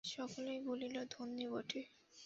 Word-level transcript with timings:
সকলেই 0.09 0.59
বলিল, 0.67 0.95
ধন্যি 1.11 1.45
বটে! 1.47 1.81